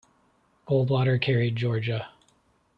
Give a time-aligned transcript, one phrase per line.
[0.67, 2.09] Goldwater carried Georgia.